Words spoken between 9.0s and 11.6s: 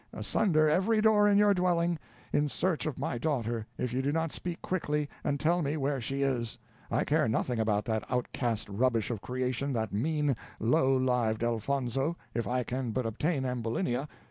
of creation, that mean, low lived